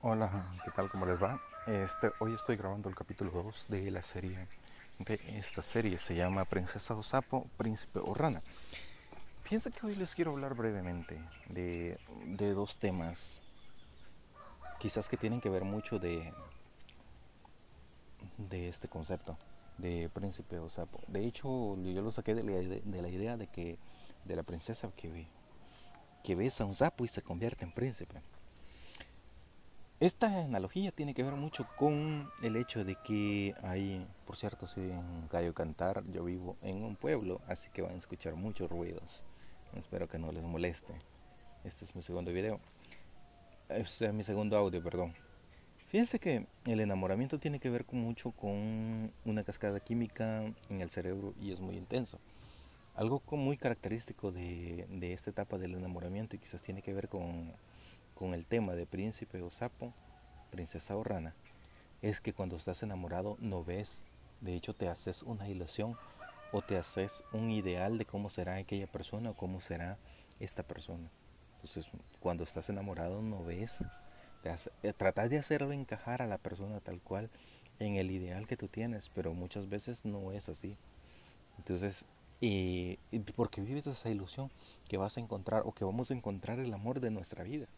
Hola, 0.00 0.46
¿qué 0.64 0.70
tal? 0.70 0.88
¿Cómo 0.88 1.06
les 1.06 1.20
va? 1.20 1.40
Este, 1.66 2.12
hoy 2.20 2.32
estoy 2.32 2.54
grabando 2.54 2.88
el 2.88 2.94
capítulo 2.94 3.32
2 3.32 3.66
de 3.66 3.90
la 3.90 4.00
serie. 4.00 4.46
De 5.00 5.18
esta 5.36 5.60
serie 5.60 5.98
se 5.98 6.14
llama 6.14 6.44
Princesa 6.44 6.94
o 6.94 7.02
Sapo, 7.02 7.48
Príncipe 7.56 7.98
o 7.98 8.14
Rana. 8.14 8.40
Fíjense 9.42 9.72
que 9.72 9.84
hoy 9.84 9.96
les 9.96 10.14
quiero 10.14 10.30
hablar 10.30 10.54
brevemente 10.54 11.20
de, 11.48 11.98
de 12.26 12.54
dos 12.54 12.78
temas, 12.78 13.40
quizás 14.78 15.08
que 15.08 15.16
tienen 15.16 15.40
que 15.40 15.48
ver 15.48 15.64
mucho 15.64 15.98
de, 15.98 16.32
de 18.36 18.68
este 18.68 18.86
concepto 18.86 19.36
de 19.78 20.08
príncipe 20.14 20.60
o 20.60 20.70
sapo. 20.70 21.00
De 21.08 21.26
hecho, 21.26 21.76
yo 21.76 22.02
lo 22.02 22.12
saqué 22.12 22.36
de 22.36 22.44
la, 22.44 22.52
de 22.52 23.02
la 23.02 23.08
idea 23.08 23.36
de 23.36 23.48
que 23.48 23.80
de 24.24 24.36
la 24.36 24.44
princesa 24.44 24.88
que, 24.96 25.26
que 26.22 26.52
a 26.60 26.64
un 26.64 26.76
sapo 26.76 27.04
y 27.04 27.08
se 27.08 27.20
convierte 27.20 27.64
en 27.64 27.72
príncipe. 27.72 28.22
Esta 30.00 30.28
analogía 30.28 30.92
tiene 30.92 31.12
que 31.12 31.24
ver 31.24 31.34
mucho 31.34 31.66
con 31.76 32.30
el 32.40 32.54
hecho 32.54 32.84
de 32.84 32.94
que 32.94 33.56
hay, 33.64 34.06
por 34.28 34.36
cierto, 34.36 34.68
soy 34.68 34.92
en 34.92 35.28
Gallo 35.28 35.52
Cantar, 35.54 36.04
yo 36.12 36.22
vivo 36.22 36.56
en 36.62 36.84
un 36.84 36.94
pueblo, 36.94 37.40
así 37.48 37.68
que 37.70 37.82
van 37.82 37.96
a 37.96 37.98
escuchar 37.98 38.36
muchos 38.36 38.70
ruidos. 38.70 39.24
Espero 39.74 40.08
que 40.08 40.20
no 40.20 40.30
les 40.30 40.44
moleste. 40.44 40.94
Este 41.64 41.84
es 41.84 41.96
mi 41.96 42.02
segundo 42.02 42.32
video. 42.32 42.60
Este 43.68 44.06
es 44.06 44.14
mi 44.14 44.22
segundo 44.22 44.56
audio, 44.56 44.80
perdón. 44.80 45.14
Fíjense 45.88 46.20
que 46.20 46.46
el 46.64 46.78
enamoramiento 46.78 47.40
tiene 47.40 47.58
que 47.58 47.68
ver 47.68 47.84
mucho 47.90 48.30
con 48.30 49.10
una 49.24 49.42
cascada 49.42 49.80
química 49.80 50.44
en 50.70 50.80
el 50.80 50.90
cerebro 50.90 51.34
y 51.40 51.50
es 51.50 51.58
muy 51.58 51.76
intenso. 51.76 52.20
Algo 52.94 53.20
muy 53.32 53.56
característico 53.56 54.30
de, 54.30 54.86
de 54.90 55.12
esta 55.12 55.30
etapa 55.30 55.58
del 55.58 55.74
enamoramiento 55.74 56.36
y 56.36 56.38
quizás 56.38 56.62
tiene 56.62 56.82
que 56.82 56.94
ver 56.94 57.08
con 57.08 57.52
con 58.18 58.34
el 58.34 58.46
tema 58.46 58.74
de 58.74 58.84
príncipe 58.84 59.40
o 59.42 59.50
sapo, 59.50 59.94
princesa 60.50 60.96
o 60.96 61.04
rana, 61.04 61.34
es 62.02 62.20
que 62.20 62.32
cuando 62.32 62.56
estás 62.56 62.82
enamorado 62.82 63.36
no 63.38 63.62
ves, 63.62 64.00
de 64.40 64.56
hecho 64.56 64.74
te 64.74 64.88
haces 64.88 65.22
una 65.22 65.48
ilusión 65.48 65.96
o 66.50 66.60
te 66.60 66.76
haces 66.76 67.22
un 67.32 67.52
ideal 67.52 67.96
de 67.96 68.06
cómo 68.06 68.28
será 68.28 68.56
aquella 68.56 68.88
persona 68.88 69.30
o 69.30 69.34
cómo 69.34 69.60
será 69.60 69.98
esta 70.40 70.64
persona. 70.64 71.08
Entonces, 71.54 71.88
cuando 72.18 72.42
estás 72.42 72.68
enamorado 72.68 73.22
no 73.22 73.44
ves, 73.44 73.76
eh, 74.82 74.92
tratas 74.94 75.30
de 75.30 75.38
hacerlo 75.38 75.70
encajar 75.70 76.20
a 76.20 76.26
la 76.26 76.38
persona 76.38 76.80
tal 76.80 77.00
cual 77.00 77.30
en 77.78 77.94
el 77.94 78.10
ideal 78.10 78.48
que 78.48 78.56
tú 78.56 78.66
tienes, 78.66 79.12
pero 79.14 79.32
muchas 79.32 79.68
veces 79.68 80.04
no 80.04 80.32
es 80.32 80.48
así. 80.48 80.76
Entonces, 81.56 82.04
y, 82.40 82.96
porque 83.36 83.60
vives 83.60 83.86
esa 83.86 84.10
ilusión 84.10 84.50
que 84.88 84.96
vas 84.96 85.16
a 85.16 85.20
encontrar 85.20 85.62
o 85.66 85.72
que 85.72 85.84
vamos 85.84 86.10
a 86.10 86.14
encontrar 86.14 86.58
el 86.58 86.74
amor 86.74 86.98
de 86.98 87.10
nuestra 87.10 87.44
vida 87.44 87.68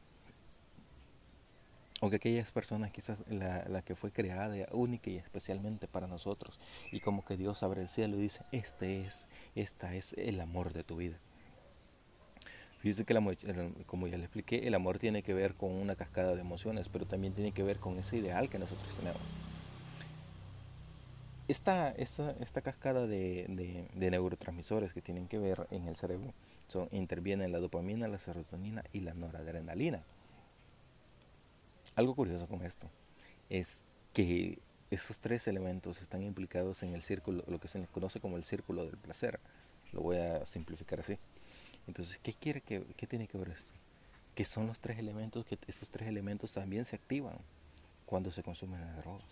o 2.00 2.08
que 2.08 2.16
aquellas 2.16 2.50
personas 2.50 2.90
quizás 2.90 3.22
la, 3.28 3.82
que 3.82 3.94
fue 3.94 4.10
creada 4.10 4.66
única 4.72 5.10
y 5.10 5.16
especialmente 5.16 5.86
para 5.86 6.06
nosotros 6.06 6.58
y 6.90 7.00
como 7.00 7.24
que 7.24 7.36
Dios 7.36 7.62
abre 7.62 7.82
el 7.82 7.88
cielo 7.88 8.16
y 8.16 8.22
dice 8.22 8.40
este 8.52 9.02
es 9.02 9.26
esta 9.54 9.94
es 9.94 10.14
el 10.14 10.40
amor 10.40 10.72
de 10.72 10.82
tu 10.82 10.96
vida 10.96 11.18
fíjese 12.80 13.04
que 13.04 13.12
el 13.12 13.18
amor, 13.18 13.36
como 13.84 14.06
ya 14.06 14.16
le 14.16 14.24
expliqué 14.24 14.66
el 14.66 14.74
amor 14.74 14.98
tiene 14.98 15.22
que 15.22 15.34
ver 15.34 15.54
con 15.54 15.70
una 15.70 15.94
cascada 15.94 16.34
de 16.34 16.40
emociones 16.40 16.88
pero 16.88 17.06
también 17.06 17.34
tiene 17.34 17.52
que 17.52 17.62
ver 17.62 17.78
con 17.78 17.98
ese 17.98 18.16
ideal 18.16 18.48
que 18.48 18.58
nosotros 18.58 18.96
tenemos. 18.96 19.20
Esta, 21.48 21.90
esta, 21.90 22.30
esta 22.38 22.60
cascada 22.62 23.08
de, 23.08 23.46
de, 23.48 23.84
de, 23.92 24.10
neurotransmisores 24.12 24.94
que 24.94 25.02
tienen 25.02 25.26
que 25.26 25.36
ver 25.36 25.66
en 25.72 25.88
el 25.88 25.96
cerebro 25.96 26.32
son, 26.68 26.88
intervienen 26.92 27.50
la 27.50 27.58
dopamina, 27.58 28.06
la 28.06 28.20
serotonina 28.20 28.84
y 28.92 29.00
la 29.00 29.14
noradrenalina 29.14 30.04
algo 31.96 32.14
curioso 32.14 32.46
con 32.46 32.62
esto 32.62 32.88
es 33.48 33.82
que 34.12 34.58
esos 34.90 35.18
tres 35.20 35.46
elementos 35.46 36.00
están 36.02 36.22
implicados 36.22 36.82
en 36.82 36.94
el 36.94 37.02
círculo, 37.02 37.44
lo 37.46 37.60
que 37.60 37.68
se 37.68 37.84
conoce 37.86 38.20
como 38.20 38.36
el 38.36 38.44
círculo 38.44 38.84
del 38.84 38.96
placer. 38.96 39.38
Lo 39.92 40.00
voy 40.00 40.18
a 40.18 40.44
simplificar 40.46 41.00
así. 41.00 41.18
Entonces, 41.86 42.18
¿qué 42.22 42.32
quiere 42.32 42.60
que, 42.60 42.84
qué 42.96 43.06
tiene 43.06 43.28
que 43.28 43.38
ver 43.38 43.48
esto? 43.50 43.72
Que 44.34 44.44
son 44.44 44.66
los 44.66 44.80
tres 44.80 44.98
elementos, 44.98 45.44
que 45.46 45.58
estos 45.66 45.90
tres 45.90 46.08
elementos 46.08 46.52
también 46.52 46.84
se 46.84 46.96
activan 46.96 47.38
cuando 48.06 48.30
se 48.30 48.42
consume 48.42 48.78
la 48.78 48.92
droga. 48.96 49.24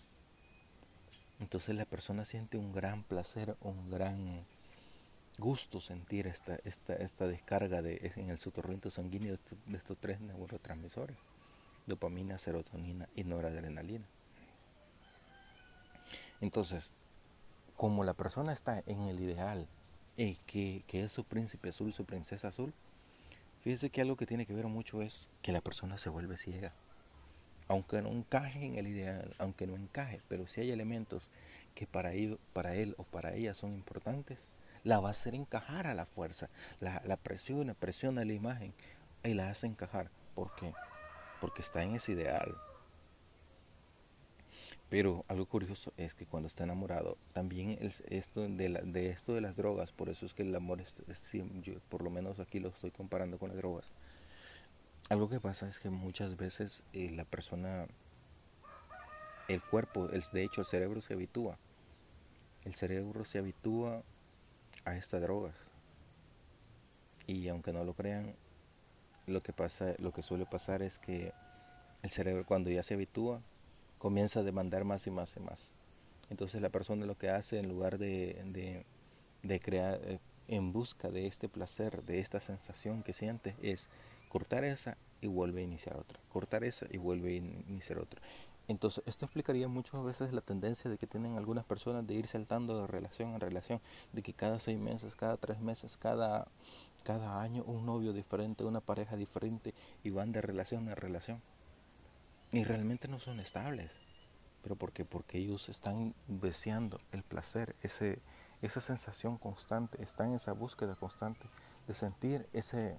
Entonces 1.39 1.75
la 1.75 1.85
persona 1.85 2.25
siente 2.25 2.57
un 2.57 2.73
gran 2.73 3.03
placer, 3.03 3.55
un 3.61 3.89
gran 3.89 4.43
gusto 5.37 5.79
sentir 5.79 6.27
esta, 6.27 6.59
esta, 6.65 6.95
esta 6.95 7.27
descarga 7.27 7.81
de, 7.81 8.11
en 8.15 8.29
el 8.29 8.39
sutorrento 8.39 8.89
sanguíneo 8.89 9.33
estos, 9.33 9.57
de 9.65 9.77
estos 9.77 9.97
tres 9.97 10.19
neurotransmisores 10.19 11.15
dopamina, 11.89 12.37
serotonina 12.37 13.09
y 13.15 13.25
noradrenalina. 13.25 14.05
Entonces, 16.39 16.89
como 17.75 18.03
la 18.03 18.13
persona 18.13 18.53
está 18.53 18.81
en 18.85 19.01
el 19.03 19.19
ideal, 19.19 19.67
eh, 20.17 20.37
que, 20.47 20.83
que, 20.87 21.03
es 21.03 21.11
su 21.11 21.23
príncipe 21.23 21.69
azul, 21.69 21.93
su 21.93 22.05
princesa 22.05 22.49
azul, 22.49 22.73
fíjese 23.63 23.89
que 23.89 24.01
algo 24.01 24.15
que 24.15 24.25
tiene 24.25 24.45
que 24.45 24.53
ver 24.53 24.67
mucho 24.67 25.01
es 25.01 25.29
que 25.41 25.51
la 25.51 25.61
persona 25.61 25.97
se 25.97 26.09
vuelve 26.09 26.37
ciega. 26.37 26.73
Aunque 27.67 28.01
no 28.01 28.09
encaje 28.09 28.65
en 28.65 28.77
el 28.77 28.87
ideal, 28.87 29.35
aunque 29.37 29.67
no 29.67 29.75
encaje, 29.75 30.21
pero 30.27 30.47
si 30.47 30.61
hay 30.61 30.71
elementos 30.71 31.29
que 31.75 31.85
para 31.85 32.13
él, 32.13 32.39
para 32.53 32.75
él 32.75 32.95
o 32.97 33.03
para 33.03 33.33
ella 33.35 33.53
son 33.53 33.73
importantes, 33.73 34.47
la 34.83 34.99
va 34.99 35.09
a 35.09 35.11
hacer 35.11 35.35
encajar 35.35 35.87
a 35.87 35.93
la 35.93 36.05
fuerza. 36.05 36.49
La, 36.79 37.01
la 37.05 37.17
presiona, 37.17 37.73
presiona 37.73 38.25
la 38.25 38.33
imagen 38.33 38.73
y 39.23 39.33
la 39.33 39.49
hace 39.49 39.67
encajar. 39.67 40.09
¿Por 40.35 40.53
qué? 40.55 40.73
Porque 41.39 41.61
está 41.61 41.83
en 41.83 41.95
ese 41.95 42.13
ideal. 42.13 42.55
Pero 44.89 45.23
algo 45.27 45.45
curioso 45.45 45.93
es 45.97 46.15
que 46.15 46.25
cuando 46.25 46.47
está 46.47 46.63
enamorado, 46.63 47.17
también 47.33 47.77
es 47.79 48.01
esto 48.07 48.41
de, 48.41 49.09
esto 49.11 49.35
de 49.35 49.41
las 49.41 49.55
drogas, 49.55 49.91
por 49.91 50.09
eso 50.09 50.25
es 50.25 50.33
que 50.33 50.41
el 50.41 50.55
amor, 50.55 50.81
es, 50.81 50.95
yo 51.61 51.75
por 51.89 52.01
lo 52.01 52.09
menos 52.09 52.39
aquí 52.39 52.59
lo 52.59 52.69
estoy 52.69 52.89
comparando 52.89 53.37
con 53.37 53.49
las 53.49 53.57
drogas. 53.57 53.85
Algo 55.09 55.29
que 55.29 55.39
pasa 55.39 55.67
es 55.67 55.79
que 55.79 55.91
muchas 55.91 56.37
veces 56.37 56.83
eh, 56.93 57.09
la 57.11 57.23
persona, 57.23 57.85
el 59.47 59.61
cuerpo, 59.61 60.09
el, 60.11 60.23
de 60.33 60.43
hecho 60.43 60.61
el 60.61 60.67
cerebro 60.67 61.01
se 61.01 61.13
habitúa. 61.13 61.57
El 62.65 62.73
cerebro 62.73 63.23
se 63.25 63.37
habitúa 63.37 64.03
a 64.85 64.95
estas 64.95 65.21
drogas. 65.21 65.67
Y 67.27 67.47
aunque 67.47 67.73
no 67.73 67.83
lo 67.83 67.93
crean, 67.93 68.35
lo 69.29 69.41
que 69.41 69.53
pasa, 69.53 69.95
lo 69.99 70.11
que 70.11 70.21
suele 70.21 70.45
pasar 70.45 70.81
es 70.81 70.99
que 70.99 71.33
el 72.01 72.09
cerebro 72.09 72.45
cuando 72.45 72.69
ya 72.69 72.83
se 72.83 72.93
habitúa 72.93 73.41
comienza 73.97 74.39
a 74.39 74.43
demandar 74.43 74.83
más 74.83 75.05
y 75.07 75.11
más 75.11 75.35
y 75.35 75.39
más. 75.39 75.71
Entonces 76.29 76.61
la 76.61 76.69
persona 76.69 77.05
lo 77.05 77.17
que 77.17 77.29
hace 77.29 77.59
en 77.59 77.67
lugar 77.67 77.97
de, 77.97 78.41
de, 78.45 78.85
de 79.43 79.59
crear 79.59 79.99
eh, 80.03 80.19
en 80.47 80.71
busca 80.71 81.09
de 81.09 81.27
este 81.27 81.49
placer, 81.49 82.03
de 82.03 82.19
esta 82.19 82.39
sensación 82.39 83.03
que 83.03 83.13
siente, 83.13 83.55
es 83.61 83.89
cortar 84.29 84.63
esa 84.63 84.97
y 85.21 85.27
vuelve 85.27 85.61
a 85.61 85.63
iniciar 85.63 85.97
otra, 85.97 86.19
cortar 86.31 86.63
esa 86.63 86.85
y 86.89 86.97
vuelve 86.97 87.31
a 87.31 87.35
iniciar 87.35 87.99
otra. 87.99 88.21
Entonces, 88.69 89.03
esto 89.07 89.25
explicaría 89.25 89.67
muchas 89.67 90.03
veces 90.03 90.31
la 90.31 90.41
tendencia 90.41 90.91
de 90.91 90.99
que 90.99 91.07
tienen 91.07 91.37
algunas 91.37 91.65
personas 91.65 92.05
de 92.05 92.13
ir 92.13 92.27
saltando 92.27 92.79
de 92.79 92.85
relación 92.85 93.33
en 93.33 93.39
relación, 93.39 93.81
de 94.13 94.21
que 94.21 94.31
cada 94.31 94.59
seis 94.59 94.77
meses, 94.77 95.15
cada 95.15 95.37
tres 95.37 95.59
meses, 95.59 95.97
cada, 95.97 96.47
cada 97.03 97.41
año 97.41 97.63
un 97.63 97.87
novio 97.87 98.13
diferente, 98.13 98.63
una 98.63 98.79
pareja 98.79 99.15
diferente 99.15 99.73
y 100.03 100.11
van 100.11 100.31
de 100.31 100.41
relación 100.41 100.87
en 100.87 100.95
relación. 100.95 101.41
Y 102.51 102.63
realmente 102.63 103.07
no 103.07 103.19
son 103.19 103.39
estables. 103.39 103.91
¿Pero 104.61 104.75
por 104.75 104.91
qué? 104.91 105.03
Porque 105.03 105.39
ellos 105.39 105.67
están 105.67 106.13
deseando 106.27 107.01
el 107.11 107.23
placer, 107.23 107.75
ese, 107.81 108.19
esa 108.61 108.81
sensación 108.81 109.39
constante, 109.39 109.99
están 110.03 110.29
en 110.29 110.35
esa 110.35 110.53
búsqueda 110.53 110.93
constante 110.93 111.47
de 111.87 111.95
sentir 111.95 112.47
ese, 112.53 112.95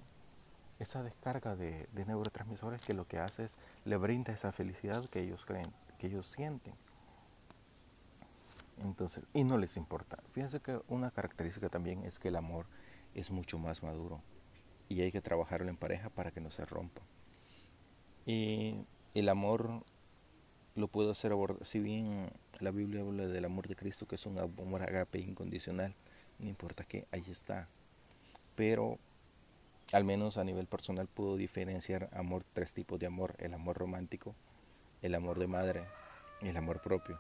esa 0.80 1.02
descarga 1.02 1.54
de, 1.56 1.86
neurotransmisores 2.06 2.80
que 2.80 2.94
lo 2.94 3.06
que 3.06 3.18
hace 3.18 3.44
es 3.44 3.52
le 3.84 3.98
brinda 3.98 4.32
esa 4.32 4.50
felicidad 4.50 5.04
que 5.10 5.20
ellos 5.20 5.44
creen, 5.44 5.70
que 5.98 6.06
ellos 6.06 6.26
sienten. 6.26 6.74
Entonces, 8.78 9.22
y 9.34 9.44
no 9.44 9.58
les 9.58 9.76
importa. 9.76 10.18
Fíjense 10.32 10.60
que 10.60 10.80
una 10.88 11.10
característica 11.10 11.68
también 11.68 12.04
es 12.04 12.18
que 12.18 12.28
el 12.28 12.36
amor 12.36 12.64
es 13.14 13.30
mucho 13.30 13.58
más 13.58 13.82
maduro 13.82 14.22
y 14.88 15.02
hay 15.02 15.12
que 15.12 15.20
trabajarlo 15.20 15.68
en 15.68 15.76
pareja 15.76 16.08
para 16.08 16.30
que 16.30 16.40
no 16.40 16.50
se 16.50 16.64
rompa. 16.64 17.02
Y 18.24 18.86
el 19.14 19.28
amor 19.28 19.84
lo 20.76 20.88
puedo 20.88 21.10
hacer 21.10 21.32
si 21.62 21.78
bien 21.78 22.30
la 22.58 22.70
Biblia 22.70 23.02
habla 23.02 23.26
del 23.26 23.44
amor 23.44 23.68
de 23.68 23.76
Cristo 23.76 24.06
que 24.06 24.14
es 24.14 24.24
un 24.24 24.38
amor 24.38 24.82
agape 24.82 25.18
incondicional, 25.18 25.94
no 26.38 26.48
importa 26.48 26.84
que 26.84 27.06
ahí 27.12 27.24
está. 27.28 27.68
Pero 28.56 28.98
al 29.92 30.04
menos 30.04 30.38
a 30.38 30.44
nivel 30.44 30.66
personal 30.66 31.08
puedo 31.08 31.36
diferenciar 31.36 32.08
amor, 32.12 32.44
tres 32.52 32.72
tipos 32.72 32.98
de 32.98 33.06
amor, 33.06 33.34
el 33.38 33.54
amor 33.54 33.76
romántico, 33.76 34.34
el 35.02 35.14
amor 35.14 35.38
de 35.38 35.46
madre 35.46 35.82
y 36.40 36.48
el 36.48 36.56
amor 36.56 36.80
propio. 36.80 37.18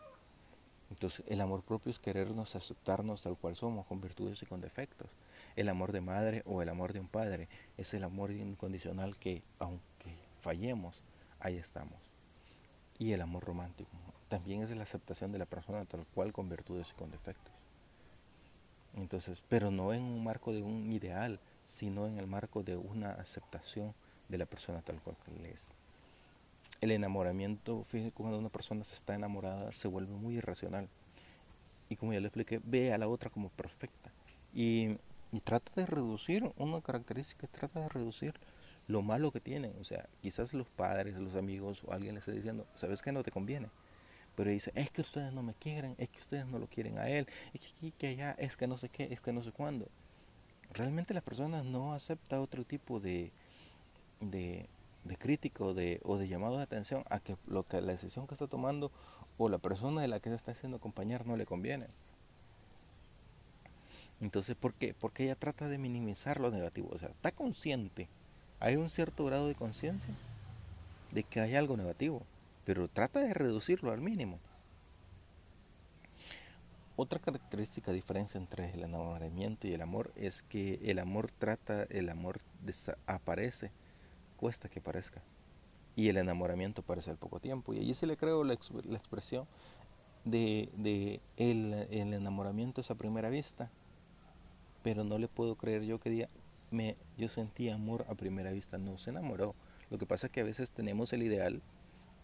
Entonces 0.90 1.24
el 1.28 1.40
amor 1.40 1.62
propio 1.62 1.90
es 1.92 1.98
querernos, 1.98 2.56
aceptarnos 2.56 3.22
tal 3.22 3.36
cual 3.36 3.56
somos, 3.56 3.86
con 3.86 4.00
virtudes 4.00 4.42
y 4.42 4.46
con 4.46 4.60
defectos. 4.60 5.08
El 5.56 5.68
amor 5.68 5.92
de 5.92 6.00
madre 6.00 6.42
o 6.46 6.62
el 6.62 6.68
amor 6.68 6.92
de 6.92 7.00
un 7.00 7.08
padre 7.08 7.48
es 7.76 7.94
el 7.94 8.04
amor 8.04 8.32
incondicional 8.32 9.16
que 9.18 9.42
aunque 9.58 10.16
fallemos, 10.40 11.02
ahí 11.40 11.56
estamos. 11.56 11.98
y 12.98 13.12
el 13.12 13.22
amor 13.22 13.44
romántico. 13.44 13.90
También 14.28 14.62
es 14.62 14.70
la 14.70 14.82
aceptación 14.82 15.32
de 15.32 15.38
la 15.38 15.46
persona 15.46 15.84
tal 15.86 16.04
cual 16.14 16.32
con 16.32 16.48
virtudes 16.48 16.88
y 16.90 16.94
con 16.94 17.10
defectos. 17.10 17.52
Entonces, 18.94 19.42
pero 19.48 19.70
no 19.70 19.94
en 19.94 20.02
un 20.02 20.22
marco 20.22 20.52
de 20.52 20.62
un 20.62 20.92
ideal, 20.92 21.40
sino 21.70 22.06
en 22.06 22.18
el 22.18 22.26
marco 22.26 22.62
de 22.62 22.76
una 22.76 23.12
aceptación 23.12 23.94
de 24.28 24.38
la 24.38 24.46
persona 24.46 24.82
tal 24.82 25.00
cual 25.00 25.16
es. 25.44 25.74
El 26.80 26.90
enamoramiento, 26.90 27.84
fíjense, 27.84 28.12
cuando 28.12 28.38
una 28.38 28.48
persona 28.48 28.84
se 28.84 28.94
está 28.94 29.14
enamorada, 29.14 29.72
se 29.72 29.88
vuelve 29.88 30.14
muy 30.14 30.36
irracional. 30.36 30.88
Y 31.88 31.96
como 31.96 32.12
ya 32.12 32.20
le 32.20 32.26
expliqué, 32.26 32.60
ve 32.64 32.92
a 32.92 32.98
la 32.98 33.08
otra 33.08 33.30
como 33.30 33.50
perfecta. 33.50 34.10
Y, 34.54 34.96
y 35.32 35.40
trata 35.40 35.72
de 35.74 35.86
reducir, 35.86 36.50
una 36.56 36.80
característica, 36.80 37.46
trata 37.46 37.80
de 37.80 37.88
reducir 37.88 38.34
lo 38.86 39.02
malo 39.02 39.30
que 39.30 39.40
tienen. 39.40 39.74
O 39.80 39.84
sea, 39.84 40.08
quizás 40.22 40.54
los 40.54 40.68
padres, 40.68 41.16
los 41.16 41.36
amigos 41.36 41.82
o 41.84 41.92
alguien 41.92 42.14
le 42.14 42.20
esté 42.20 42.32
diciendo, 42.32 42.66
¿sabes 42.74 43.02
que 43.02 43.12
no 43.12 43.22
te 43.22 43.30
conviene? 43.30 43.68
Pero 44.36 44.50
dice, 44.50 44.72
es 44.74 44.90
que 44.90 45.02
ustedes 45.02 45.32
no 45.32 45.42
me 45.42 45.54
quieren, 45.54 45.94
es 45.98 46.08
que 46.08 46.20
ustedes 46.20 46.46
no 46.46 46.58
lo 46.58 46.66
quieren 46.66 46.98
a 46.98 47.08
él, 47.08 47.26
es 47.52 47.60
que 47.60 47.68
aquí, 47.68 47.92
que 47.98 48.06
allá, 48.08 48.34
es 48.38 48.56
que 48.56 48.66
no 48.66 48.78
sé 48.78 48.88
qué, 48.88 49.08
es 49.10 49.20
que 49.20 49.32
no 49.32 49.42
sé 49.42 49.52
cuándo. 49.52 49.86
Realmente 50.72 51.14
la 51.14 51.20
persona 51.20 51.62
no 51.62 51.94
acepta 51.94 52.40
otro 52.40 52.64
tipo 52.64 53.00
de, 53.00 53.32
de, 54.20 54.68
de 55.04 55.16
crítico 55.16 55.74
de, 55.74 56.00
o 56.04 56.16
de 56.16 56.28
llamado 56.28 56.56
de 56.56 56.62
atención 56.62 57.04
a 57.10 57.20
que 57.20 57.36
lo 57.46 57.64
que 57.64 57.80
la 57.80 57.92
decisión 57.92 58.26
que 58.26 58.34
está 58.34 58.46
tomando 58.46 58.92
o 59.38 59.48
la 59.48 59.58
persona 59.58 60.00
de 60.00 60.08
la 60.08 60.20
que 60.20 60.30
se 60.30 60.36
está 60.36 60.52
haciendo 60.52 60.76
acompañar 60.76 61.26
no 61.26 61.36
le 61.36 61.46
conviene. 61.46 61.86
Entonces, 64.20 64.54
¿por 64.54 64.74
qué? 64.74 64.94
Porque 64.94 65.24
ella 65.24 65.34
trata 65.34 65.68
de 65.68 65.78
minimizar 65.78 66.40
lo 66.40 66.50
negativo. 66.50 66.90
O 66.92 66.98
sea, 66.98 67.08
está 67.08 67.32
consciente 67.32 68.08
hay 68.60 68.76
un 68.76 68.90
cierto 68.90 69.24
grado 69.24 69.48
de 69.48 69.54
conciencia 69.54 70.14
de 71.12 71.24
que 71.24 71.40
hay 71.40 71.56
algo 71.56 71.78
negativo, 71.78 72.22
pero 72.66 72.88
trata 72.88 73.20
de 73.20 73.32
reducirlo 73.32 73.90
al 73.90 74.02
mínimo. 74.02 74.38
Otra 77.02 77.18
característica 77.18 77.92
diferencia 77.92 78.36
entre 78.36 78.74
el 78.74 78.82
enamoramiento 78.82 79.66
y 79.66 79.72
el 79.72 79.80
amor 79.80 80.12
es 80.16 80.42
que 80.42 80.78
el 80.82 80.98
amor 80.98 81.30
trata, 81.30 81.84
el 81.84 82.10
amor 82.10 82.40
aparece, 83.06 83.70
cuesta 84.36 84.68
que 84.68 84.82
parezca. 84.82 85.22
Y 85.96 86.10
el 86.10 86.18
enamoramiento 86.18 86.82
parece 86.82 87.10
al 87.10 87.16
poco 87.16 87.40
tiempo. 87.40 87.72
Y 87.72 87.78
allí 87.78 87.94
sí 87.94 88.04
le 88.04 88.18
creo 88.18 88.44
la, 88.44 88.52
expresión 88.52 89.46
de, 90.26 90.68
de 90.76 91.22
el, 91.38 91.72
el 91.90 92.12
enamoramiento 92.12 92.82
es 92.82 92.90
a 92.90 92.96
primera 92.96 93.30
vista. 93.30 93.70
Pero 94.82 95.02
no 95.02 95.16
le 95.16 95.26
puedo 95.26 95.54
creer 95.54 95.84
yo 95.84 96.00
que 96.00 96.10
diga, 96.10 96.28
me, 96.70 96.98
yo 97.16 97.30
sentí 97.30 97.70
amor 97.70 98.04
a 98.10 98.14
primera 98.14 98.50
vista, 98.50 98.76
no 98.76 98.98
se 98.98 99.08
enamoró. 99.08 99.54
Lo 99.88 99.96
que 99.96 100.04
pasa 100.04 100.26
es 100.26 100.34
que 100.34 100.42
a 100.42 100.44
veces 100.44 100.70
tenemos 100.70 101.14
el 101.14 101.22
ideal 101.22 101.62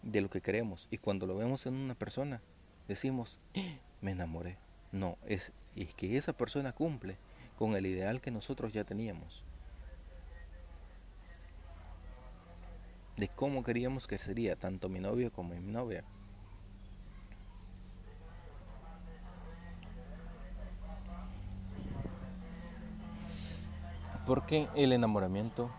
de 0.03 0.21
lo 0.21 0.29
que 0.29 0.41
queremos 0.41 0.87
y 0.91 0.99
cuando 0.99 1.25
lo 1.25 1.35
vemos 1.35 1.65
en 1.65 1.73
una 1.73 1.95
persona 1.95 2.43
decimos, 2.87 3.39
¡Eh! 3.55 3.79
me 4.01 4.11
enamoré. 4.11 4.66
No, 4.91 5.17
es, 5.27 5.51
es 5.75 5.93
que 5.93 6.17
esa 6.17 6.33
persona 6.33 6.71
cumple 6.71 7.17
con 7.57 7.75
el 7.75 7.85
ideal 7.85 8.21
que 8.21 8.31
nosotros 8.31 8.73
ya 8.73 8.83
teníamos. 8.83 9.43
De 13.17 13.27
cómo 13.27 13.63
queríamos 13.63 14.07
que 14.07 14.17
sería 14.17 14.55
tanto 14.55 14.89
mi 14.89 14.99
novio 14.99 15.31
como 15.31 15.55
mi 15.55 15.71
novia. 15.71 16.03
Porque 24.25 24.67
el 24.75 24.91
enamoramiento 24.91 25.69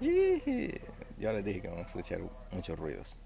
ya 0.00 1.32
les 1.32 1.44
dije 1.44 1.60
que 1.60 1.68
vamos 1.68 1.84
a 1.84 1.86
escuchar 1.86 2.20
muchos 2.52 2.78
ruidos. 2.78 3.16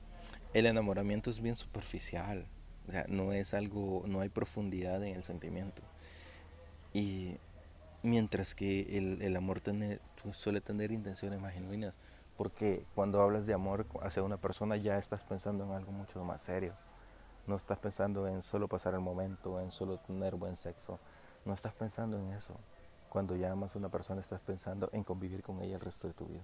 El 0.53 0.67
enamoramiento 0.67 1.31
es 1.31 1.41
bien 1.41 1.57
superficial, 1.57 2.47
o 2.89 2.91
sea, 2.91 3.07
no 3.09 3.33
es 3.33 3.55
algo, 3.55 4.05
no 4.07 4.21
hay 4.21 4.29
profundidad 4.29 5.03
en 5.05 5.17
el 5.17 5.25
sentimiento. 5.25 5.83
Y 6.93 7.37
mientras 8.03 8.55
que 8.55 8.99
el, 8.99 9.23
el 9.23 9.37
amor 9.37 9.61
tiene, 9.61 9.99
pues, 10.23 10.37
suele 10.37 10.61
tener 10.61 10.93
intenciones 10.93 11.41
más 11.41 11.55
genuinas, 11.55 11.95
porque 12.37 12.85
cuando 12.95 13.23
hablas 13.23 13.47
de 13.47 13.55
amor 13.55 13.87
hacia 14.03 14.23
una 14.23 14.37
persona 14.37 14.77
ya 14.77 14.99
estás 14.99 15.23
pensando 15.23 15.65
en 15.65 15.73
algo 15.73 15.93
mucho 15.93 16.23
más 16.25 16.43
serio. 16.43 16.75
No 17.47 17.57
estás 17.57 17.79
pensando 17.79 18.27
en 18.27 18.43
solo 18.43 18.69
pasar 18.69 18.95
el 18.95 19.01
momento, 19.01 19.61
en 19.61 19.71
solo 19.71 19.99
tener 19.99 20.35
buen 20.35 20.57
sexo. 20.57 20.99
No 21.45 21.53
estás 21.53 21.75
pensando 21.75 22.19
en 22.19 22.33
eso. 22.33 22.55
Cuando 23.11 23.37
ya 23.37 23.53
amas 23.53 23.75
a 23.75 23.79
una 23.79 23.91
persona 23.91 24.21
estás 24.21 24.41
pensando 24.41 24.89
en 24.93 25.05
convivir 25.05 25.43
con 25.43 25.61
ella 25.63 25.75
el 25.75 25.81
resto 25.81 26.09
de 26.09 26.15
tu 26.15 26.27
vida. 26.27 26.43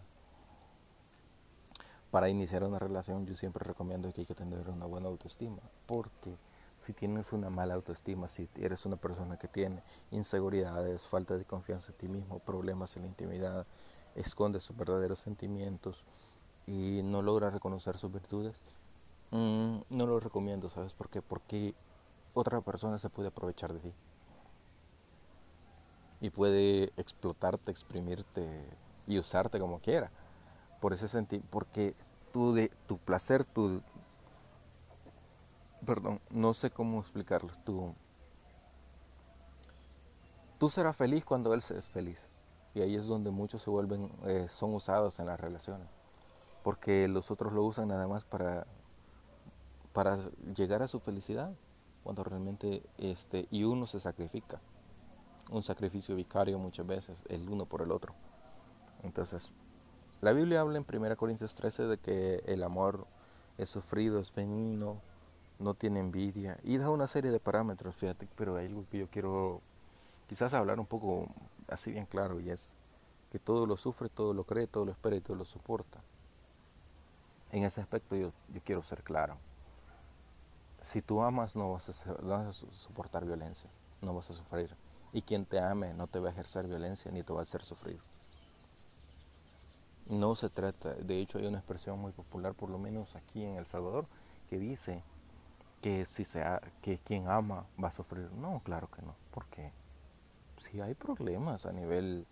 Para 2.11 2.29
iniciar 2.29 2.65
una 2.65 2.79
relación 2.79 3.25
yo 3.27 3.35
siempre 3.35 3.65
recomiendo 3.65 4.13
que 4.13 4.23
hay 4.23 4.27
que 4.27 4.35
tener 4.35 4.69
una 4.69 4.87
buena 4.87 5.09
autoestima, 5.09 5.61
porque 5.87 6.37
si 6.83 6.93
tienes 6.93 7.33
una 7.33 7.51
mala 7.51 7.75
autoestima, 7.75 8.27
si 8.27 8.49
eres 8.57 8.85
una 8.85 8.97
persona 8.97 9.37
que 9.37 9.49
tiene 9.49 9.83
inseguridades, 10.11 11.07
falta 11.07 11.37
de 11.37 11.45
confianza 11.45 11.93
en 11.93 11.99
ti 11.99 12.09
mismo, 12.09 12.41
problemas 12.41 12.97
en 12.97 13.03
la 13.03 13.09
intimidad, 13.09 13.67
esconde 14.17 14.61
sus 14.61 14.77
verdaderos 14.77 15.21
sentimientos 15.21 16.03
y 16.67 17.03
no 17.05 17.23
logra 17.23 17.51
reconocer 17.51 17.97
sus 17.97 18.13
virtudes, 18.13 18.57
mm, 19.31 19.79
no 19.91 20.07
lo 20.07 20.19
recomiendo, 20.19 20.69
¿sabes 20.69 20.95
por 20.95 21.11
qué? 21.11 21.23
Porque 21.23 21.75
otra 22.35 22.61
persona 22.61 22.99
se 22.99 23.11
puede 23.11 23.29
aprovechar 23.29 23.73
de 23.73 23.81
ti 23.81 23.93
y 26.21 26.31
puede 26.31 26.93
explotarte, 26.97 27.71
exprimirte 27.71 28.69
y 29.07 29.19
usarte 29.19 29.59
como 29.59 29.81
quiera. 29.81 30.11
Por 30.81 30.93
ese 30.93 31.09
sentido, 31.09 31.43
porque 31.51 31.95
tu, 32.33 32.55
de, 32.55 32.71
tu 32.87 32.99
placer, 32.99 33.45
tu... 33.45 33.83
Perdón, 35.85 36.21
no 36.31 36.55
sé 36.55 36.71
cómo 36.71 37.01
explicarlo. 37.01 37.51
Tu, 37.65 37.95
tú 40.59 40.69
serás 40.69 40.97
feliz 40.97 41.25
cuando 41.25 41.55
él 41.55 41.63
sea 41.63 41.83
feliz. 41.83 42.29
Y 42.75 42.83
ahí 42.83 42.95
es 42.95 43.07
donde 43.07 43.31
muchos 43.31 43.63
se 43.63 43.71
vuelven, 43.71 44.11
eh, 44.27 44.47
son 44.49 44.75
usados 44.75 45.19
en 45.19 45.27
las 45.27 45.41
relaciones. 45.41 45.89
Porque 46.63 47.09
los 47.09 47.31
otros 47.31 47.53
lo 47.53 47.65
usan 47.65 47.89
nada 47.89 48.07
más 48.07 48.25
para, 48.25 48.67
para 49.93 50.19
llegar 50.55 50.83
a 50.83 50.89
su 50.89 51.01
felicidad. 51.01 51.53
Cuando 52.05 52.25
realmente, 52.25 52.83
este, 52.99 53.49
y 53.51 53.65
uno 53.65 53.87
se 53.87 54.01
sacrifica. 54.01 54.61
Un 55.51 55.63
sacrificio 55.63 56.15
vicario 56.15 56.59
muchas 56.59 56.87
veces, 56.87 57.23
el 57.29 57.49
uno 57.49 57.67
por 57.67 57.83
el 57.83 57.91
otro. 57.91 58.15
Entonces, 59.03 59.53
la 60.21 60.33
Biblia 60.33 60.61
habla 60.61 60.79
en 60.79 60.87
1 60.87 61.17
Corintios 61.17 61.55
13 61.55 61.85
de 61.85 61.99
que 61.99 62.43
el 62.47 62.63
amor 62.63 63.07
es 63.59 63.71
sufrido, 63.71 64.21
es 64.21 64.35
benigno, 64.35 65.01
no 65.59 65.75
tiene 65.75 66.01
envidia 66.01 66.59
y 66.63 66.79
da 66.79 66.91
una 66.91 67.07
serie 67.07 67.31
de 67.31 67.41
parámetros, 67.41 67.95
fíjate, 67.95 68.29
pero 68.37 68.57
hay 68.57 68.67
algo 68.67 68.85
que 68.91 68.99
yo 68.99 69.09
quiero 69.09 69.61
quizás 70.29 70.55
hablar 70.55 70.81
un 70.81 70.87
poco 70.87 71.27
así 71.69 71.93
bien 71.93 72.07
claro 72.07 72.41
y 72.41 72.51
es 72.51 72.75
que 73.31 73.39
todo 73.39 73.67
lo 73.67 73.77
sufre, 73.77 74.09
todo 74.09 74.35
lo 74.35 74.45
cree, 74.45 74.67
todo 74.67 74.85
lo 74.85 74.93
espera 74.93 75.17
y 75.17 75.21
todo 75.21 75.37
lo 75.37 75.45
soporta. 75.45 76.01
En 77.53 77.65
ese 77.65 77.81
aspecto 77.81 78.17
yo, 78.17 78.33
quiero 78.65 78.83
ser 78.83 79.03
claro. 79.03 79.37
Si 80.83 81.03
tú 81.03 81.23
amas 81.23 81.57
no 81.57 81.73
vas, 81.73 82.07
a, 82.07 82.13
no 82.23 82.29
vas 82.29 82.63
a 82.63 82.75
soportar 82.75 83.25
violencia, 83.25 83.71
no 84.03 84.15
vas 84.15 84.31
a 84.31 84.35
sufrir. 84.35 84.75
Y 85.13 85.23
quien 85.23 85.45
te 85.45 85.61
ame 85.61 85.93
no 85.95 86.07
te 86.07 86.21
va 86.21 86.29
a 86.29 86.33
ejercer 86.33 86.67
violencia 86.67 87.11
ni 87.11 87.23
te 87.23 87.33
va 87.33 87.41
a 87.41 87.43
hacer 87.43 87.63
sufrir. 87.65 88.01
No 90.11 90.35
se 90.35 90.51
trata, 90.51 90.93
de 90.93 91.21
hecho 91.21 91.39
hay 91.39 91.47
una 91.47 91.59
expresión 91.59 91.99
muy 91.99 92.13
popular, 92.13 92.53
por 92.53 92.69
lo 92.69 92.79
menos 92.79 93.17
aquí 93.17 93.43
en 93.45 93.57
El 93.57 93.67
Salvador, 93.67 94.07
que 94.51 94.59
dice 94.59 95.03
que 95.81 96.05
si 96.05 96.25
se 96.25 96.45
que 96.83 96.99
quien 96.99 97.29
ama 97.29 97.65
va 97.83 97.89
a 97.89 97.93
sufrir. 97.93 98.31
No, 98.33 98.61
claro 98.65 98.91
que 98.91 99.03
no. 99.03 99.15
¿Por 99.31 99.47
qué? 99.47 99.73
sí 100.61 100.81
hay 100.81 100.95
problemas 100.95 101.65
a 101.65 101.73
nivel 101.73 102.27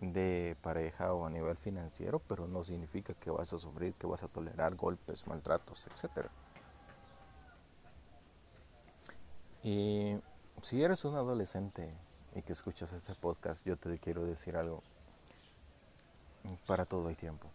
de 0.00 0.56
pareja 0.62 1.14
o 1.14 1.26
a 1.26 1.30
nivel 1.30 1.56
financiero, 1.56 2.18
pero 2.18 2.48
no 2.48 2.64
significa 2.64 3.14
que 3.14 3.30
vas 3.30 3.52
a 3.52 3.58
sufrir, 3.58 3.94
que 3.94 4.06
vas 4.06 4.22
a 4.22 4.28
tolerar 4.28 4.74
golpes, 4.74 5.26
maltratos, 5.26 5.86
etc. 5.86 6.26
Y 9.62 10.16
si 10.60 10.82
eres 10.82 11.04
un 11.04 11.14
adolescente 11.14 11.94
y 12.34 12.42
que 12.42 12.52
escuchas 12.52 12.92
este 12.92 13.14
podcast, 13.14 13.64
yo 13.64 13.76
te 13.76 13.98
quiero 13.98 14.24
decir 14.24 14.56
algo. 14.56 14.82
Para 16.66 16.86
todo 16.86 17.08
hay 17.08 17.14
tiempo. 17.14 17.48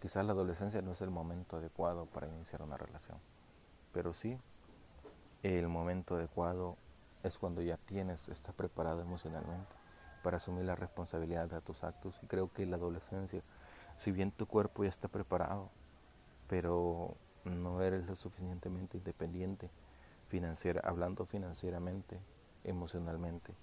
Quizás 0.00 0.24
la 0.24 0.32
adolescencia 0.32 0.80
no 0.82 0.92
es 0.92 1.00
el 1.00 1.10
momento 1.10 1.56
adecuado 1.56 2.06
para 2.06 2.28
iniciar 2.28 2.62
una 2.62 2.76
relación, 2.76 3.18
pero 3.92 4.12
sí 4.12 4.38
el 5.42 5.68
momento 5.68 6.16
adecuado 6.16 6.76
es 7.22 7.38
cuando 7.38 7.62
ya 7.62 7.76
tienes, 7.76 8.28
estás 8.28 8.54
preparado 8.54 9.00
emocionalmente 9.00 9.74
para 10.22 10.38
asumir 10.38 10.64
la 10.64 10.74
responsabilidad 10.74 11.48
de 11.48 11.60
tus 11.60 11.84
actos. 11.84 12.18
Y 12.22 12.26
creo 12.26 12.52
que 12.52 12.66
la 12.66 12.76
adolescencia, 12.76 13.42
si 13.98 14.10
bien 14.10 14.32
tu 14.32 14.46
cuerpo 14.46 14.84
ya 14.84 14.90
está 14.90 15.08
preparado, 15.08 15.70
pero 16.48 17.14
no 17.44 17.82
eres 17.82 18.06
lo 18.06 18.16
suficientemente 18.16 18.98
independiente, 18.98 19.70
financiera, 20.28 20.80
hablando 20.84 21.24
financieramente, 21.24 22.18
emocionalmente, 22.64 23.54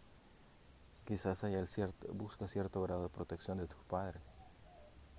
quizás 1.05 1.43
haya 1.43 1.59
el 1.59 1.67
cierto, 1.67 2.07
busca 2.13 2.47
cierto 2.47 2.81
grado 2.81 3.03
de 3.03 3.09
protección 3.09 3.57
de 3.57 3.67
tus 3.67 3.83
padres. 3.83 4.21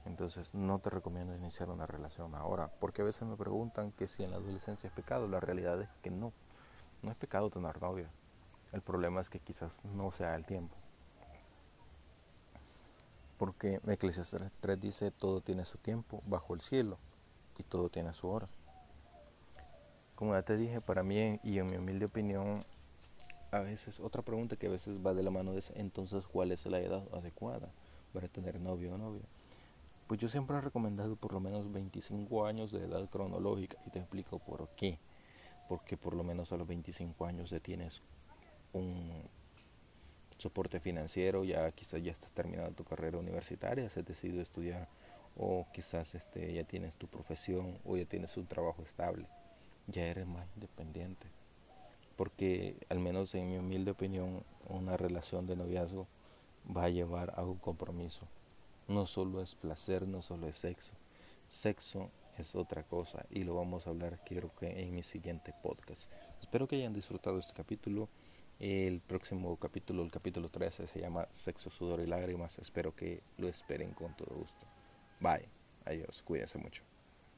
Entonces 0.07 0.49
no 0.55 0.79
te 0.79 0.91
recomiendo 0.91 1.35
iniciar 1.35 1.69
una 1.69 1.87
relación 1.87 2.35
ahora, 2.35 2.71
porque 2.81 3.03
a 3.03 3.05
veces 3.05 3.23
me 3.23 3.37
preguntan 3.37 3.93
que 3.93 4.07
si 4.07 4.23
en 4.23 4.31
la 4.31 4.37
adolescencia 4.37 4.87
es 4.87 4.93
pecado, 4.93 5.27
la 5.29 5.41
realidad 5.41 5.81
es 5.83 5.89
que 6.03 6.11
no, 6.11 6.33
no 7.03 7.11
es 7.11 7.17
pecado 7.17 7.51
tener 7.51 7.81
novia. 7.83 8.09
El 8.73 8.83
problema 8.83 9.21
es 9.21 9.29
que 9.29 9.41
quizás 9.41 9.73
no 9.85 10.11
sea 10.13 10.35
el 10.37 10.45
tiempo. 10.45 10.75
Porque 13.39 13.81
Eclesiastes 13.87 14.51
3 14.61 14.81
dice, 14.81 15.11
todo 15.11 15.41
tiene 15.41 15.65
su 15.65 15.79
tiempo 15.79 16.23
bajo 16.27 16.55
el 16.55 16.61
cielo 16.61 16.99
y 17.59 17.65
todo 17.65 17.89
tiene 17.89 18.15
su 18.15 18.29
hora. 18.29 18.49
Como 20.15 20.33
ya 20.33 20.43
te 20.43 20.57
dije, 20.57 20.81
para 20.81 21.03
mí 21.03 21.39
y 21.43 21.59
en 21.59 21.67
mi 21.67 21.77
humilde 21.77 22.07
opinión, 22.07 22.65
a 23.51 23.59
veces, 23.59 24.01
otra 24.01 24.23
pregunta 24.23 24.57
que 24.57 24.67
a 24.67 24.71
veces 24.71 25.05
va 25.05 25.15
de 25.15 25.23
la 25.23 25.31
mano 25.31 25.53
es, 25.53 25.71
entonces, 25.75 26.27
¿cuál 26.27 26.53
es 26.53 26.65
la 26.65 26.81
edad 26.81 27.03
adecuada 27.13 27.69
para 28.15 28.29
tener 28.29 28.59
novio 28.59 28.95
o 28.95 28.99
novia? 28.99 29.25
Pues 30.07 30.21
yo 30.21 30.29
siempre 30.29 30.57
he 30.57 30.61
recomendado 30.61 31.17
por 31.17 31.33
lo 31.33 31.41
menos 31.41 31.73
25 31.73 32.47
años 32.47 32.71
de 32.71 32.85
edad 32.85 33.09
cronológica 33.09 33.77
y 33.87 33.91
te 33.91 33.99
explico 33.99 34.39
por 34.39 34.69
qué. 34.77 34.99
Porque 35.69 35.97
por 35.97 36.15
lo 36.15 36.23
menos 36.23 36.53
a 36.53 36.57
los 36.57 36.69
25 36.69 37.27
años 37.27 37.51
ya 37.51 37.59
tienes 37.59 38.03
un 38.73 39.25
soporte 40.39 40.79
financiero, 40.79 41.43
ya 41.43 41.73
quizás 41.73 42.03
ya 42.05 42.13
estás 42.13 42.31
terminando 42.31 42.73
tu 42.73 42.85
carrera 42.85 43.19
universitaria, 43.19 43.87
has 43.87 43.95
decidido 44.05 44.41
estudiar 44.41 44.87
o 45.37 45.67
quizás 45.73 46.15
este, 46.15 46.53
ya 46.53 46.63
tienes 46.63 46.95
tu 46.95 47.09
profesión 47.09 47.79
o 47.85 47.97
ya 47.97 48.05
tienes 48.05 48.37
un 48.37 48.47
trabajo 48.47 48.83
estable, 48.83 49.27
ya 49.89 50.05
eres 50.05 50.27
más 50.27 50.47
independiente. 50.55 51.27
Porque 52.17 52.77
al 52.89 53.01
menos 53.01 53.35
en 53.35 53.51
mi 53.51 53.59
humilde 53.59 53.91
opinión, 53.91 54.45
una 54.69 54.97
relación 54.97 55.47
de 55.47 55.57
noviazgo 55.57 56.07
va 56.75 56.85
a 56.85 56.91
llevar 56.91 57.33
a 57.37 57.43
un 57.43 57.59
compromiso. 57.59 58.27
No 58.89 59.07
solo 59.07 59.43
es 59.43 59.55
placer, 59.55 60.07
no 60.07 60.23
solo 60.23 60.49
es 60.49 60.57
sexo. 60.57 60.93
Sexo 61.49 62.11
es 62.39 62.55
otra 62.55 62.85
cosa 62.85 63.27
y 63.31 63.43
lo 63.43 63.55
vamos 63.55 63.87
a 63.87 63.91
hablar 63.91 64.21
quiero 64.25 64.55
que 64.55 64.81
en 64.81 64.95
mi 64.95 65.03
siguiente 65.03 65.53
podcast. 65.63 66.11
Espero 66.41 66.69
que 66.69 66.77
hayan 66.77 66.93
disfrutado 66.93 67.39
este 67.39 67.53
capítulo. 67.53 68.09
El 68.59 69.01
próximo 69.01 69.57
capítulo, 69.57 70.03
el 70.03 70.11
capítulo 70.11 70.49
13, 70.49 70.87
se 70.87 71.01
llama 71.01 71.27
Sexo, 71.31 71.71
Sudor 71.71 72.01
y 72.01 72.07
Lágrimas. 72.07 72.59
Espero 72.59 72.95
que 72.95 73.23
lo 73.39 73.49
esperen 73.49 73.93
con 73.93 74.17
todo 74.17 74.35
gusto. 74.35 74.67
Bye. 75.21 75.49
Adiós. 75.85 76.23
Cuídense 76.23 76.59
mucho. 76.59 76.83